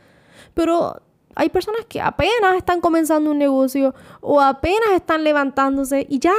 Pero 0.54 1.02
hay 1.34 1.48
personas 1.48 1.84
que 1.86 2.00
apenas 2.00 2.56
están 2.56 2.80
comenzando 2.80 3.30
un 3.30 3.38
negocio 3.38 3.94
o 4.20 4.40
apenas 4.40 4.92
están 4.94 5.24
levantándose 5.24 6.06
y 6.08 6.20
ya 6.20 6.32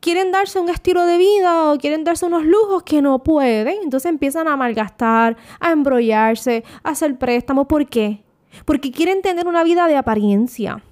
quieren 0.00 0.32
darse 0.32 0.58
un 0.58 0.68
estilo 0.68 1.06
de 1.06 1.18
vida 1.18 1.70
o 1.70 1.78
quieren 1.78 2.04
darse 2.04 2.26
unos 2.26 2.44
lujos 2.44 2.82
que 2.82 3.02
no 3.02 3.22
pueden. 3.22 3.82
Entonces 3.82 4.10
empiezan 4.10 4.48
a 4.48 4.56
malgastar, 4.56 5.36
a 5.60 5.72
embrollarse, 5.72 6.64
a 6.82 6.90
hacer 6.90 7.18
préstamos. 7.18 7.66
¿Por 7.66 7.86
qué? 7.86 8.22
Porque 8.64 8.90
quieren 8.90 9.22
tener 9.22 9.46
una 9.46 9.62
vida 9.62 9.86
de 9.86 9.96
apariencia. 9.96 10.82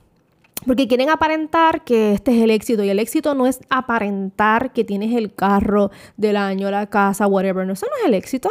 Porque 0.66 0.86
quieren 0.86 1.08
aparentar 1.08 1.84
que 1.84 2.12
este 2.12 2.36
es 2.36 2.42
el 2.42 2.50
éxito. 2.50 2.84
Y 2.84 2.90
el 2.90 2.98
éxito 2.98 3.34
no 3.34 3.46
es 3.46 3.60
aparentar 3.70 4.72
que 4.72 4.84
tienes 4.84 5.14
el 5.16 5.34
carro 5.34 5.90
del 6.16 6.36
año, 6.36 6.70
la 6.70 6.86
casa, 6.86 7.26
whatever. 7.26 7.66
No, 7.66 7.72
eso 7.72 7.86
no 7.86 7.96
es 8.02 8.04
el 8.06 8.14
éxito. 8.14 8.50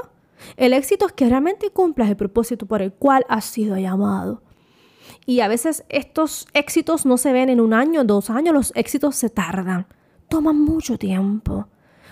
El 0.56 0.74
éxito 0.74 1.08
es 1.08 1.14
que 1.14 1.28
realmente 1.28 1.70
cumplas 1.72 2.10
el 2.10 2.16
propósito 2.16 2.66
por 2.66 2.82
el 2.82 2.94
cual 2.94 3.26
has 3.28 3.46
sido 3.46 3.78
llamado. 3.78 4.42
Y 5.26 5.42
a 5.42 5.48
veces 5.48 5.84
estos 5.90 6.48
éxitos 6.54 7.06
no 7.06 7.18
se 7.18 7.34
ven 7.34 7.50
en 7.50 7.60
un 7.60 7.74
año, 7.74 8.04
dos 8.04 8.30
años, 8.30 8.54
los 8.54 8.72
éxitos 8.76 9.16
se 9.16 9.30
tardan 9.30 9.88
toma 10.30 10.54
mucho 10.54 10.98
tiempo. 10.98 11.68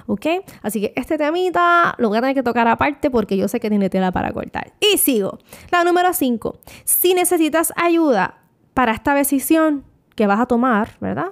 ¿Ok? 0.08 0.26
Así 0.62 0.82
que 0.82 0.94
este 0.96 1.18
temita 1.18 1.96
lo 1.98 2.10
voy 2.10 2.20
a 2.20 2.22
tener 2.22 2.36
que 2.36 2.44
tocar 2.44 2.68
aparte 2.68 3.10
porque 3.10 3.38
yo 3.38 3.48
sé 3.48 3.60
que 3.60 3.70
tiene 3.70 3.90
tela 3.90 4.12
para 4.12 4.32
cortar. 4.34 4.74
Y 4.80 4.98
sigo. 4.98 5.40
La 5.72 5.84
número 5.84 6.14
5. 6.14 6.60
Si 6.84 7.14
necesitas 7.14 7.74
ayuda 7.76 8.42
para 8.74 8.92
esta 8.92 9.16
decisión 9.16 9.84
que 10.16 10.28
vas 10.28 10.40
a 10.40 10.46
tomar, 10.46 10.98
¿verdad? 11.00 11.32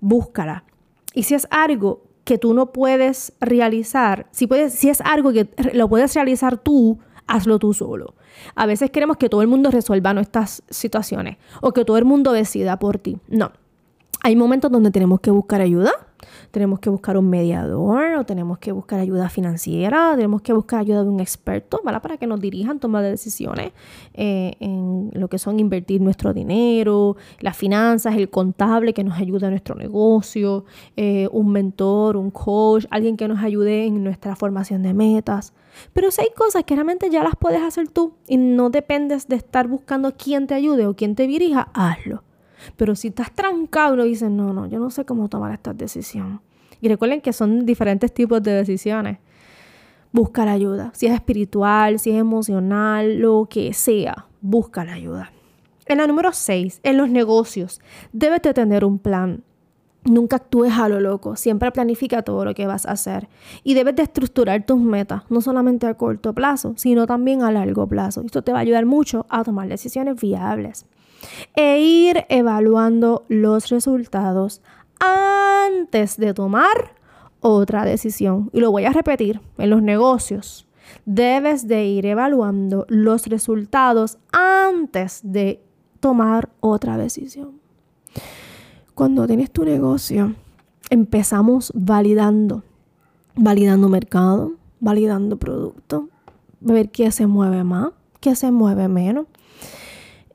Búscala. 0.00 0.64
Y 1.14 1.24
si 1.24 1.34
es 1.34 1.46
algo 1.50 2.02
que 2.24 2.38
tú 2.38 2.54
no 2.54 2.72
puedes 2.72 3.32
realizar, 3.40 4.26
si, 4.32 4.46
puedes, 4.46 4.74
si 4.74 4.88
es 4.88 5.00
algo 5.00 5.32
que 5.32 5.48
lo 5.72 5.88
puedes 5.88 6.14
realizar 6.14 6.58
tú, 6.58 6.98
hazlo 7.26 7.58
tú 7.58 7.72
solo. 7.72 8.14
A 8.54 8.66
veces 8.66 8.90
queremos 8.90 9.16
que 9.16 9.28
todo 9.28 9.42
el 9.42 9.48
mundo 9.48 9.70
resuelva 9.70 10.12
nuestras 10.12 10.62
situaciones 10.68 11.38
o 11.60 11.72
que 11.72 11.84
todo 11.84 11.98
el 11.98 12.04
mundo 12.04 12.32
decida 12.32 12.78
por 12.78 12.98
ti. 12.98 13.18
No. 13.28 13.52
Hay 14.28 14.36
momentos 14.36 14.70
donde 14.70 14.90
tenemos 14.90 15.20
que 15.20 15.30
buscar 15.30 15.62
ayuda 15.62 15.90
tenemos 16.50 16.80
que 16.80 16.90
buscar 16.90 17.16
un 17.16 17.30
mediador 17.30 18.14
o 18.14 18.24
tenemos 18.24 18.58
que 18.58 18.72
buscar 18.72 19.00
ayuda 19.00 19.28
financiera, 19.28 20.12
tenemos 20.16 20.42
que 20.42 20.52
buscar 20.52 20.80
ayuda 20.80 21.02
de 21.04 21.08
un 21.08 21.20
experto. 21.20 21.80
Para 21.82 22.16
que 22.18 22.26
nos 22.26 22.40
dirijan, 22.40 22.78
tomar 22.78 23.02
decisiones 23.02 23.72
eh, 24.14 24.54
en 24.60 25.10
lo 25.14 25.28
que 25.28 25.38
son 25.38 25.58
invertir 25.58 26.00
nuestro 26.00 26.34
dinero, 26.34 27.16
las 27.40 27.56
finanzas, 27.56 28.16
el 28.16 28.28
contable 28.28 28.92
que 28.92 29.02
nos 29.02 29.18
ayude 29.18 29.46
a 29.46 29.50
nuestro 29.50 29.74
negocio, 29.74 30.64
eh, 30.96 31.28
un 31.32 31.50
mentor, 31.50 32.16
un 32.16 32.30
coach, 32.30 32.84
alguien 32.90 33.16
que 33.16 33.28
nos 33.28 33.42
ayude 33.42 33.86
en 33.86 34.04
nuestra 34.04 34.36
formación 34.36 34.82
de 34.82 34.94
metas. 34.94 35.54
Pero 35.92 36.10
si 36.10 36.20
hay 36.22 36.30
cosas 36.36 36.64
que 36.64 36.74
realmente 36.74 37.08
ya 37.08 37.24
las 37.24 37.36
puedes 37.36 37.62
hacer 37.62 37.88
tú 37.88 38.14
y 38.26 38.36
no 38.36 38.68
dependes 38.68 39.28
de 39.28 39.36
estar 39.36 39.68
buscando 39.68 40.12
quién 40.16 40.46
te 40.46 40.54
ayude 40.54 40.86
o 40.86 40.94
quién 40.94 41.14
te 41.14 41.26
dirija, 41.26 41.68
hazlo. 41.72 42.22
Pero 42.76 42.94
si 42.94 43.08
estás 43.08 43.32
trancado 43.32 44.04
y 44.04 44.10
dices, 44.10 44.30
no, 44.30 44.52
no, 44.52 44.66
yo 44.66 44.78
no 44.78 44.90
sé 44.90 45.04
cómo 45.04 45.28
tomar 45.28 45.52
esta 45.52 45.72
decisión. 45.72 46.40
Y 46.80 46.88
recuerden 46.88 47.20
que 47.20 47.32
son 47.32 47.66
diferentes 47.66 48.12
tipos 48.12 48.42
de 48.42 48.52
decisiones. 48.52 49.18
Busca 50.12 50.44
la 50.44 50.52
ayuda. 50.52 50.90
Si 50.94 51.06
es 51.06 51.12
espiritual, 51.12 51.98
si 51.98 52.10
es 52.10 52.16
emocional, 52.16 53.18
lo 53.18 53.46
que 53.50 53.72
sea, 53.74 54.26
busca 54.40 54.84
la 54.84 54.94
ayuda. 54.94 55.32
En 55.86 55.98
la 55.98 56.06
número 56.06 56.32
6, 56.32 56.80
en 56.82 56.96
los 56.96 57.10
negocios, 57.10 57.80
debes 58.12 58.42
de 58.42 58.54
tener 58.54 58.84
un 58.84 58.98
plan. 58.98 59.42
Nunca 60.04 60.36
actúes 60.36 60.72
a 60.72 60.88
lo 60.88 61.00
loco, 61.00 61.36
siempre 61.36 61.70
planifica 61.72 62.22
todo 62.22 62.44
lo 62.44 62.54
que 62.54 62.66
vas 62.66 62.86
a 62.86 62.92
hacer 62.92 63.28
y 63.64 63.74
debes 63.74 63.96
de 63.96 64.04
estructurar 64.04 64.64
tus 64.64 64.78
metas, 64.78 65.24
no 65.28 65.40
solamente 65.40 65.86
a 65.86 65.94
corto 65.94 66.32
plazo, 66.32 66.72
sino 66.76 67.06
también 67.06 67.42
a 67.42 67.50
largo 67.50 67.86
plazo. 67.86 68.22
Esto 68.24 68.42
te 68.42 68.52
va 68.52 68.58
a 68.58 68.62
ayudar 68.62 68.86
mucho 68.86 69.26
a 69.28 69.42
tomar 69.42 69.68
decisiones 69.68 70.18
viables 70.20 70.86
e 71.56 71.80
ir 71.80 72.24
evaluando 72.28 73.24
los 73.28 73.68
resultados 73.68 74.62
antes 75.00 76.16
de 76.16 76.34
tomar 76.34 76.94
otra 77.40 77.84
decisión. 77.84 78.50
Y 78.52 78.60
lo 78.60 78.70
voy 78.70 78.84
a 78.84 78.92
repetir, 78.92 79.40
en 79.58 79.70
los 79.70 79.82
negocios 79.82 80.68
debes 81.04 81.66
de 81.66 81.86
ir 81.86 82.06
evaluando 82.06 82.86
los 82.88 83.26
resultados 83.26 84.18
antes 84.32 85.20
de 85.22 85.62
tomar 86.00 86.50
otra 86.60 86.96
decisión. 86.96 87.60
Cuando 88.94 89.26
tienes 89.26 89.50
tu 89.50 89.64
negocio, 89.64 90.34
empezamos 90.90 91.72
validando, 91.74 92.62
validando 93.36 93.88
mercado, 93.88 94.52
validando 94.80 95.38
producto, 95.38 96.08
ver 96.60 96.90
qué 96.90 97.10
se 97.10 97.26
mueve 97.26 97.64
más, 97.64 97.90
qué 98.20 98.34
se 98.34 98.50
mueve 98.50 98.88
menos. 98.88 99.26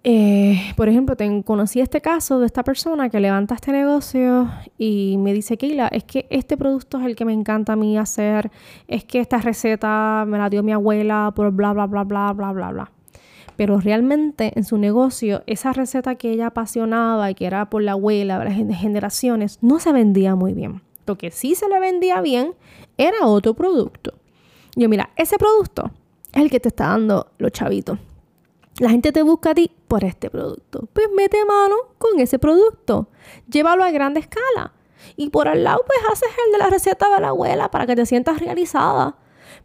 Eh, 0.05 0.74
por 0.75 0.89
ejemplo, 0.89 1.15
conocí 1.45 1.79
este 1.79 2.01
caso 2.01 2.39
de 2.39 2.45
esta 2.45 2.63
persona 2.63 3.10
que 3.10 3.22
levanta 3.22 3.55
este 3.55 3.72
negocio 3.72 4.50
y 4.77 5.15
me 5.17 5.33
dice, 5.33 5.57
Keila, 5.57 5.88
es 5.88 6.03
que 6.03 6.27
este 6.29 6.57
producto 6.57 7.00
es 7.00 7.05
el 7.05 7.15
que 7.15 7.24
me 7.24 7.31
encanta 7.31 7.74
a 7.74 7.75
mí 7.77 7.98
hacer, 7.98 8.51
es 8.89 9.05
que 9.05 9.22
esta 9.22 9.38
receta 9.38 10.25
me 10.27 10.38
la 10.38 10.50
dio 10.50 10.62
mi 10.62 10.74
abuela 10.74 11.31
por 11.33 11.51
bla, 11.51 11.72
bla, 11.72 11.86
bla, 11.86 12.03
bla, 12.03 12.33
bla, 12.33 12.51
bla, 12.51 12.72
bla. 12.72 12.91
Pero 13.55 13.79
realmente 13.79 14.51
en 14.55 14.65
su 14.65 14.77
negocio, 14.77 15.43
esa 15.48 15.72
receta 15.72 16.15
que 16.15 16.31
ella 16.31 16.48
apasionaba 16.48 17.31
y 17.31 17.36
que 17.36 17.45
era 17.45 17.69
por 17.69 17.81
la 17.81 17.93
abuela, 17.93 18.39
de 18.39 18.45
las 18.45 18.79
generaciones, 18.79 19.60
no 19.62 19.79
se 19.79 19.93
vendía 19.93 20.36
muy 20.36 20.53
bien. 20.53 20.81
Lo 21.05 21.17
que 21.17 21.31
sí 21.31 21.55
se 21.55 21.69
le 21.69 21.79
vendía 21.79 22.19
bien 22.19 22.55
era 22.98 23.25
otro 23.25 23.53
producto. 23.53 24.13
Yo, 24.75 24.89
mira, 24.89 25.12
ese 25.15 25.38
producto 25.38 25.91
es 26.33 26.41
el 26.41 26.50
que 26.50 26.60
te 26.60 26.69
está 26.69 26.88
dando 26.88 27.27
los 27.38 27.51
chavitos. 27.51 28.00
La 28.79 28.89
gente 28.89 29.12
te 29.12 29.22
busca 29.22 29.51
a 29.51 29.53
ti 29.53 29.69
por 29.93 30.03
este 30.03 30.31
producto. 30.31 30.89
Pues 30.91 31.07
mete 31.15 31.45
mano 31.45 31.75
con 32.00 32.19
ese 32.19 32.39
producto. 32.39 33.09
Llévalo 33.47 33.83
a 33.83 33.91
grande 33.91 34.21
escala. 34.21 34.73
Y 35.15 35.29
por 35.29 35.47
al 35.47 35.63
lado, 35.63 35.83
pues 35.85 36.00
haces 36.12 36.29
el 36.47 36.53
de 36.53 36.57
la 36.57 36.69
receta 36.71 37.13
de 37.13 37.21
la 37.21 37.27
abuela 37.27 37.69
para 37.69 37.85
que 37.85 37.95
te 37.95 38.07
sientas 38.07 38.39
realizada. 38.39 39.17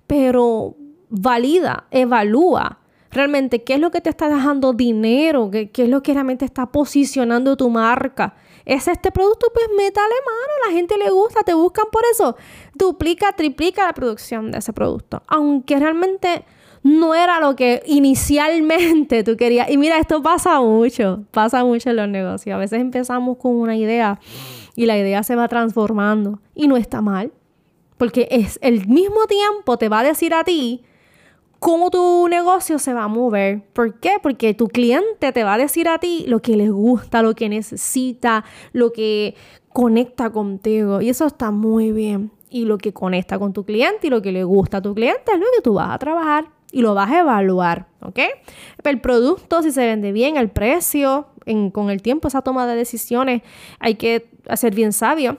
Pero 0.06 0.76
valida, 1.08 1.86
evalúa 1.90 2.80
realmente 3.10 3.64
qué 3.64 3.76
es 3.76 3.80
lo 3.80 3.90
que 3.90 4.02
te 4.02 4.10
está 4.10 4.28
dejando 4.28 4.74
dinero, 4.74 5.50
qué, 5.50 5.70
qué 5.70 5.84
es 5.84 5.88
lo 5.88 6.02
que 6.02 6.12
realmente 6.12 6.44
está 6.44 6.66
posicionando 6.66 7.56
tu 7.56 7.70
marca. 7.70 8.34
¿Es 8.66 8.86
este 8.86 9.10
producto? 9.10 9.46
Pues 9.54 9.64
métale 9.78 10.14
mano, 10.26 10.66
la 10.66 10.72
gente 10.74 10.98
le 10.98 11.08
gusta, 11.08 11.42
te 11.42 11.54
buscan 11.54 11.86
por 11.90 12.02
eso. 12.12 12.36
Duplica, 12.74 13.32
triplica 13.32 13.86
la 13.86 13.94
producción 13.94 14.50
de 14.50 14.58
ese 14.58 14.74
producto. 14.74 15.22
Aunque 15.26 15.78
realmente 15.78 16.44
no 16.82 17.14
era 17.14 17.40
lo 17.40 17.56
que 17.56 17.82
inicialmente 17.86 19.24
tú 19.24 19.36
querías. 19.36 19.70
Y 19.70 19.76
mira, 19.76 19.98
esto 19.98 20.22
pasa 20.22 20.60
mucho, 20.60 21.24
pasa 21.30 21.64
mucho 21.64 21.90
en 21.90 21.96
los 21.96 22.08
negocios. 22.08 22.54
A 22.54 22.58
veces 22.58 22.80
empezamos 22.80 23.38
con 23.38 23.56
una 23.56 23.76
idea 23.76 24.18
y 24.76 24.86
la 24.86 24.96
idea 24.96 25.22
se 25.22 25.36
va 25.36 25.48
transformando 25.48 26.40
y 26.54 26.68
no 26.68 26.76
está 26.76 27.00
mal. 27.00 27.32
Porque 27.96 28.28
es 28.30 28.58
el 28.62 28.86
mismo 28.86 29.26
tiempo 29.26 29.76
te 29.76 29.88
va 29.88 30.00
a 30.00 30.04
decir 30.04 30.32
a 30.32 30.44
ti 30.44 30.84
cómo 31.58 31.90
tu 31.90 32.28
negocio 32.28 32.78
se 32.78 32.94
va 32.94 33.04
a 33.04 33.08
mover. 33.08 33.64
¿Por 33.72 33.98
qué? 33.98 34.18
Porque 34.22 34.54
tu 34.54 34.68
cliente 34.68 35.32
te 35.32 35.44
va 35.44 35.54
a 35.54 35.58
decir 35.58 35.88
a 35.88 35.98
ti 35.98 36.24
lo 36.28 36.40
que 36.40 36.56
le 36.56 36.70
gusta, 36.70 37.22
lo 37.22 37.34
que 37.34 37.48
necesita, 37.48 38.44
lo 38.72 38.92
que 38.92 39.34
conecta 39.72 40.30
contigo. 40.30 41.00
Y 41.00 41.08
eso 41.08 41.26
está 41.26 41.50
muy 41.50 41.90
bien. 41.90 42.30
Y 42.50 42.64
lo 42.64 42.78
que 42.78 42.92
conecta 42.92 43.38
con 43.38 43.52
tu 43.52 43.64
cliente 43.64 44.06
y 44.06 44.10
lo 44.10 44.22
que 44.22 44.32
le 44.32 44.44
gusta 44.44 44.78
a 44.78 44.82
tu 44.82 44.94
cliente 44.94 45.32
es 45.32 45.38
lo 45.38 45.46
que 45.56 45.62
tú 45.62 45.74
vas 45.74 45.90
a 45.90 45.98
trabajar 45.98 46.57
y 46.72 46.82
lo 46.82 46.94
vas 46.94 47.10
a 47.10 47.20
evaluar, 47.20 47.86
¿ok? 48.00 48.18
El 48.84 49.00
producto, 49.00 49.62
si 49.62 49.72
se 49.72 49.86
vende 49.86 50.12
bien, 50.12 50.36
el 50.36 50.50
precio, 50.50 51.26
con 51.72 51.90
el 51.90 52.02
tiempo, 52.02 52.28
esa 52.28 52.42
toma 52.42 52.66
de 52.66 52.76
decisiones, 52.76 53.42
hay 53.78 53.94
que 53.94 54.28
hacer 54.48 54.74
bien 54.74 54.92
sabio 54.92 55.38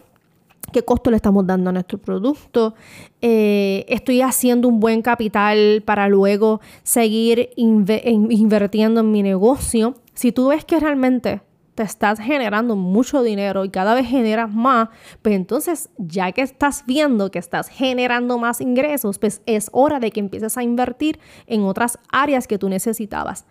qué 0.71 0.83
costo 0.83 1.09
le 1.09 1.17
estamos 1.17 1.45
dando 1.47 1.69
a 1.69 1.73
nuestro 1.73 1.97
producto, 1.97 2.75
eh, 3.21 3.85
estoy 3.89 4.21
haciendo 4.21 4.67
un 4.67 4.79
buen 4.79 5.01
capital 5.01 5.81
para 5.85 6.07
luego 6.07 6.61
seguir 6.83 7.49
invirtiendo 7.55 9.01
en 9.01 9.11
mi 9.11 9.23
negocio. 9.23 9.95
Si 10.13 10.31
tú 10.31 10.49
ves 10.49 10.65
que 10.65 10.79
realmente 10.79 11.41
estás 11.83 12.19
generando 12.19 12.75
mucho 12.75 13.23
dinero 13.23 13.65
y 13.65 13.69
cada 13.69 13.93
vez 13.93 14.07
generas 14.07 14.53
más, 14.53 14.89
pues 15.21 15.35
entonces 15.35 15.89
ya 15.97 16.31
que 16.31 16.41
estás 16.41 16.83
viendo 16.85 17.31
que 17.31 17.39
estás 17.39 17.69
generando 17.69 18.37
más 18.37 18.61
ingresos, 18.61 19.19
pues 19.19 19.41
es 19.45 19.69
hora 19.71 19.99
de 19.99 20.11
que 20.11 20.19
empieces 20.19 20.57
a 20.57 20.63
invertir 20.63 21.19
en 21.47 21.63
otras 21.63 21.99
áreas 22.11 22.47
que 22.47 22.57
tú 22.57 22.69
necesitabas. 22.69 23.45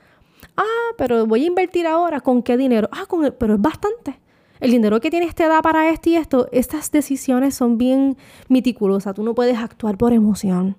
Ah, 0.57 0.93
pero 0.97 1.27
voy 1.27 1.45
a 1.45 1.47
invertir 1.47 1.87
ahora, 1.87 2.21
¿con 2.21 2.43
qué 2.43 2.57
dinero? 2.57 2.89
Ah, 2.93 3.07
con 3.07 3.35
pero 3.39 3.55
es 3.55 3.61
bastante 3.61 4.21
el 4.61 4.71
dinero 4.73 5.01
que 5.01 5.11
tienes 5.11 5.35
te 5.35 5.47
da 5.47 5.63
para 5.63 5.91
esto 5.91 6.11
y 6.11 6.17
esto, 6.17 6.49
estas 6.53 6.91
decisiones 6.91 7.55
son 7.55 7.79
bien 7.79 8.17
meticulosas. 8.49 9.15
Tú 9.15 9.23
no 9.23 9.35
puedes 9.35 9.59
actuar 9.59 9.97
por 9.97 10.13
emoción. 10.13 10.77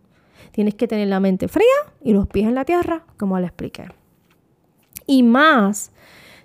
Tienes 0.52 0.76
que 0.76 0.88
tener 0.88 1.08
la 1.08 1.20
mente 1.20 1.48
fría 1.48 1.66
y 2.04 2.14
los 2.14 2.28
pies 2.28 2.48
en 2.48 2.56
la 2.56 2.66
tierra, 2.66 3.06
como 3.18 3.40
le 3.40 3.46
expliqué. 3.46 3.88
Y 5.06 5.24
más 5.24 5.92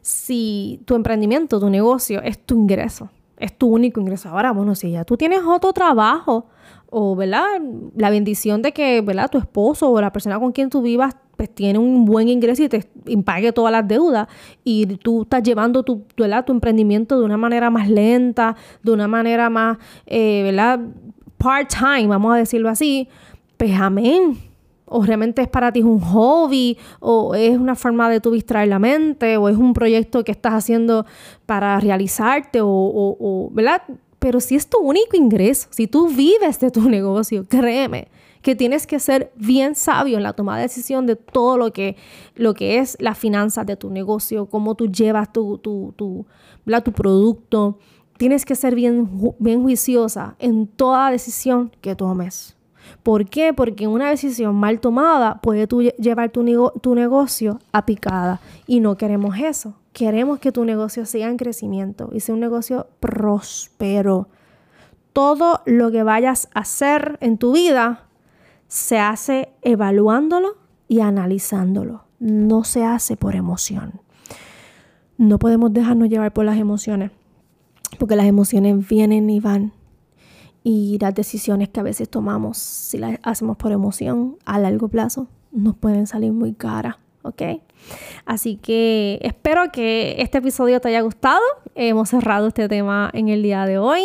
si 0.04 0.82
tu 0.84 0.96
emprendimiento, 0.96 1.58
tu 1.58 1.70
negocio 1.70 2.20
es 2.20 2.38
tu 2.38 2.54
ingreso, 2.56 3.08
es 3.38 3.56
tu 3.56 3.68
único 3.68 4.02
ingreso. 4.02 4.28
Ahora, 4.28 4.52
bueno, 4.52 4.74
si 4.74 4.90
ya 4.90 5.02
tú 5.06 5.16
tienes 5.16 5.40
otro 5.46 5.72
trabajo 5.72 6.44
o, 6.90 7.16
¿verdad? 7.16 7.46
La 7.96 8.10
bendición 8.10 8.60
de 8.60 8.72
que, 8.72 9.00
¿verdad? 9.00 9.30
Tu 9.30 9.38
esposo 9.38 9.90
o 9.90 9.98
la 10.02 10.12
persona 10.12 10.38
con 10.38 10.52
quien 10.52 10.68
tú 10.68 10.82
vivas 10.82 11.16
pues 11.38 11.48
tiene 11.48 11.78
un 11.78 12.04
buen 12.04 12.28
ingreso 12.28 12.62
y 12.62 12.68
te 12.68 12.86
pague 13.24 13.50
todas 13.52 13.72
las 13.72 13.88
deudas 13.88 14.28
y 14.62 14.84
tú 14.98 15.22
estás 15.22 15.42
llevando 15.42 15.82
tu, 15.82 16.04
tu, 16.14 16.24
tu 16.44 16.52
emprendimiento 16.52 17.18
de 17.18 17.24
una 17.24 17.38
manera 17.38 17.70
más 17.70 17.88
lenta, 17.88 18.56
de 18.82 18.92
una 18.92 19.08
manera 19.08 19.48
más, 19.48 19.78
eh, 20.04 20.42
¿verdad? 20.44 20.80
Part-time, 21.38 22.08
vamos 22.08 22.34
a 22.34 22.36
decirlo 22.36 22.68
así, 22.68 23.08
pues 23.56 23.72
amén. 23.72 24.53
O 24.86 25.02
realmente 25.02 25.42
es 25.42 25.48
para 25.48 25.72
ti 25.72 25.82
un 25.82 26.00
hobby, 26.00 26.78
o 27.00 27.34
es 27.34 27.56
una 27.56 27.74
forma 27.74 28.10
de 28.10 28.20
tú 28.20 28.32
distraer 28.32 28.68
la 28.68 28.78
mente, 28.78 29.36
o 29.36 29.48
es 29.48 29.56
un 29.56 29.72
proyecto 29.72 30.24
que 30.24 30.32
estás 30.32 30.52
haciendo 30.54 31.06
para 31.46 31.80
realizarte, 31.80 32.60
o, 32.60 32.68
o, 32.68 33.16
o 33.18 33.50
¿verdad? 33.52 33.82
Pero 34.18 34.40
si 34.40 34.54
es 34.54 34.68
tu 34.68 34.78
único 34.78 35.16
ingreso, 35.16 35.68
si 35.70 35.86
tú 35.86 36.08
vives 36.08 36.58
de 36.58 36.70
tu 36.70 36.88
negocio, 36.88 37.44
créeme, 37.46 38.08
que 38.44 38.54
tienes 38.54 38.86
que 38.86 39.00
ser 39.00 39.32
bien 39.36 39.74
sabio 39.74 40.18
en 40.18 40.22
la 40.22 40.34
toma 40.34 40.56
de 40.56 40.62
decisión 40.62 41.06
de 41.06 41.16
todo 41.16 41.56
lo 41.56 41.72
que, 41.72 41.96
lo 42.34 42.52
que 42.52 42.78
es 42.78 42.96
la 43.00 43.14
finanza 43.14 43.64
de 43.64 43.76
tu 43.76 43.90
negocio, 43.90 44.46
cómo 44.46 44.74
tú 44.74 44.86
llevas 44.86 45.32
tu, 45.32 45.58
tu, 45.58 45.94
tu, 45.96 46.26
tu 46.66 46.92
producto. 46.92 47.78
Tienes 48.18 48.44
que 48.44 48.54
ser 48.54 48.74
bien, 48.74 49.10
bien 49.38 49.62
juiciosa 49.62 50.36
en 50.38 50.66
toda 50.66 51.10
decisión 51.10 51.72
que 51.80 51.96
tomes. 51.96 52.53
¿Por 53.02 53.28
qué? 53.28 53.52
Porque 53.52 53.86
una 53.86 54.10
decisión 54.10 54.54
mal 54.54 54.80
tomada 54.80 55.40
puede 55.40 55.66
llevar 55.98 56.30
tu, 56.30 56.44
tu 56.80 56.94
negocio 56.94 57.58
a 57.72 57.86
picada 57.86 58.40
y 58.66 58.80
no 58.80 58.96
queremos 58.96 59.36
eso. 59.38 59.74
Queremos 59.92 60.38
que 60.38 60.52
tu 60.52 60.64
negocio 60.64 61.06
siga 61.06 61.28
en 61.28 61.36
crecimiento 61.36 62.10
y 62.12 62.20
sea 62.20 62.34
un 62.34 62.40
negocio 62.40 62.88
próspero. 63.00 64.28
Todo 65.12 65.60
lo 65.66 65.90
que 65.90 66.02
vayas 66.02 66.48
a 66.54 66.60
hacer 66.60 67.18
en 67.20 67.38
tu 67.38 67.52
vida 67.52 68.04
se 68.66 68.98
hace 68.98 69.50
evaluándolo 69.62 70.56
y 70.88 71.00
analizándolo. 71.00 72.04
No 72.18 72.64
se 72.64 72.84
hace 72.84 73.16
por 73.16 73.36
emoción. 73.36 74.00
No 75.16 75.38
podemos 75.38 75.72
dejarnos 75.72 76.08
llevar 76.08 76.32
por 76.32 76.44
las 76.44 76.58
emociones, 76.58 77.12
porque 77.98 78.16
las 78.16 78.26
emociones 78.26 78.88
vienen 78.88 79.30
y 79.30 79.38
van. 79.38 79.72
Y 80.64 80.98
las 80.98 81.14
decisiones 81.14 81.68
que 81.68 81.78
a 81.78 81.84
veces 81.84 82.08
tomamos, 82.08 82.58
si 82.58 82.98
las 82.98 83.20
hacemos 83.22 83.56
por 83.56 83.70
emoción, 83.70 84.36
a 84.44 84.58
largo 84.58 84.88
plazo, 84.88 85.28
nos 85.52 85.76
pueden 85.76 86.08
salir 86.08 86.32
muy 86.32 86.54
caras. 86.54 86.96
¿ok? 87.24 87.42
Así 88.24 88.56
que 88.56 89.18
espero 89.22 89.70
que 89.72 90.16
este 90.18 90.38
episodio 90.38 90.80
te 90.80 90.88
haya 90.88 91.02
gustado. 91.02 91.42
Hemos 91.74 92.10
cerrado 92.10 92.48
este 92.48 92.68
tema 92.68 93.10
en 93.12 93.28
el 93.28 93.42
día 93.42 93.66
de 93.66 93.78
hoy. 93.78 94.02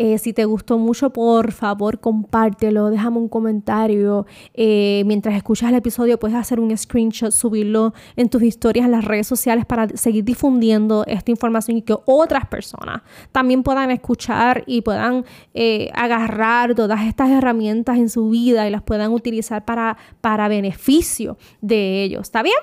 Eh, 0.00 0.16
si 0.18 0.32
te 0.32 0.44
gustó 0.44 0.78
mucho, 0.78 1.10
por 1.10 1.50
favor, 1.50 1.98
compártelo, 1.98 2.88
déjame 2.88 3.18
un 3.18 3.28
comentario. 3.28 4.26
Eh, 4.54 5.02
mientras 5.06 5.34
escuchas 5.34 5.70
el 5.70 5.74
episodio, 5.74 6.20
puedes 6.20 6.36
hacer 6.36 6.60
un 6.60 6.74
screenshot, 6.78 7.32
subirlo 7.32 7.92
en 8.14 8.28
tus 8.28 8.44
historias 8.44 8.86
en 8.86 8.92
las 8.92 9.04
redes 9.04 9.26
sociales 9.26 9.66
para 9.66 9.88
seguir 9.88 10.22
difundiendo 10.22 11.04
esta 11.08 11.32
información 11.32 11.78
y 11.78 11.82
que 11.82 11.96
otras 12.06 12.46
personas 12.46 13.02
también 13.32 13.64
puedan 13.64 13.90
escuchar 13.90 14.62
y 14.68 14.82
puedan 14.82 15.24
eh, 15.52 15.90
agarrar 15.94 16.76
todas 16.76 17.00
estas 17.04 17.30
herramientas 17.30 17.98
en 17.98 18.08
su 18.08 18.30
vida 18.30 18.68
y 18.68 18.70
las 18.70 18.82
puedan 18.82 19.10
utilizar 19.10 19.64
para, 19.64 19.96
para 20.20 20.46
beneficio 20.46 21.38
de 21.60 22.04
ellos. 22.04 22.20
¿Está 22.22 22.44
bien? 22.44 22.54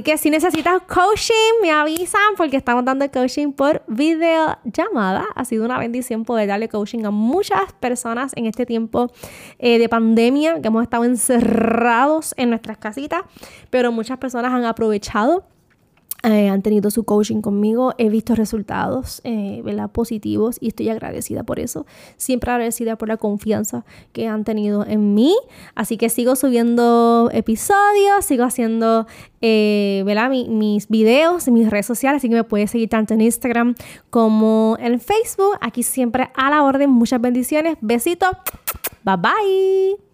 Que 0.00 0.16
si 0.16 0.30
necesitas 0.30 0.80
coaching, 0.88 1.60
me 1.60 1.70
avisan 1.70 2.34
porque 2.38 2.56
estamos 2.56 2.84
dando 2.86 3.10
coaching 3.10 3.52
por 3.52 3.82
videollamada. 3.86 5.26
Ha 5.34 5.44
sido 5.44 5.66
una 5.66 5.78
bendición 5.78 6.24
poder 6.24 6.48
darle 6.48 6.70
coaching 6.70 7.04
a 7.04 7.10
muchas 7.10 7.74
personas 7.80 8.32
en 8.36 8.46
este 8.46 8.64
tiempo 8.64 9.12
eh, 9.58 9.78
de 9.78 9.88
pandemia, 9.90 10.62
que 10.62 10.68
hemos 10.68 10.82
estado 10.84 11.04
encerrados 11.04 12.32
en 12.38 12.48
nuestras 12.48 12.78
casitas, 12.78 13.22
pero 13.68 13.92
muchas 13.92 14.16
personas 14.16 14.52
han 14.52 14.64
aprovechado 14.64 15.44
eh, 16.22 16.48
han 16.48 16.62
tenido 16.62 16.90
su 16.90 17.04
coaching 17.04 17.40
conmigo, 17.40 17.94
he 17.98 18.08
visto 18.08 18.34
resultados 18.34 19.20
eh, 19.24 19.62
positivos 19.92 20.56
y 20.60 20.68
estoy 20.68 20.88
agradecida 20.88 21.42
por 21.42 21.58
eso. 21.58 21.84
Siempre 22.16 22.50
agradecida 22.52 22.96
por 22.96 23.08
la 23.08 23.16
confianza 23.16 23.84
que 24.12 24.28
han 24.28 24.44
tenido 24.44 24.86
en 24.86 25.14
mí. 25.14 25.34
Así 25.74 25.96
que 25.96 26.08
sigo 26.08 26.36
subiendo 26.36 27.28
episodios, 27.32 28.24
sigo 28.24 28.44
haciendo 28.44 29.06
eh, 29.40 30.04
mis 30.48 30.88
videos 30.88 31.48
en 31.48 31.54
mis 31.54 31.68
redes 31.68 31.86
sociales, 31.86 32.20
así 32.20 32.28
que 32.28 32.36
me 32.36 32.44
puedes 32.44 32.70
seguir 32.70 32.88
tanto 32.88 33.14
en 33.14 33.22
Instagram 33.22 33.74
como 34.10 34.76
en 34.78 35.00
Facebook. 35.00 35.56
Aquí 35.60 35.82
siempre 35.82 36.30
a 36.36 36.50
la 36.50 36.62
orden. 36.62 36.90
Muchas 36.90 37.20
bendiciones. 37.20 37.76
Besitos. 37.80 38.30
Bye 39.04 39.16
bye. 39.16 40.11